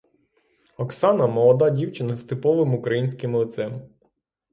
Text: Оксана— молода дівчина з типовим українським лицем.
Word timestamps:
Оксана— 0.77 1.27
молода 1.27 1.69
дівчина 1.69 2.15
з 2.17 2.23
типовим 2.23 2.73
українським 2.73 3.35
лицем. 3.35 3.81